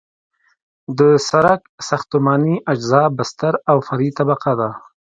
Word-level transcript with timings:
د 0.97 0.99
سرک 1.27 1.61
ساختماني 1.89 2.55
اجزا 2.71 3.03
بستر 3.17 3.53
او 3.71 3.77
فرعي 3.87 4.09
طبقه 4.19 4.51
ده 4.59 4.69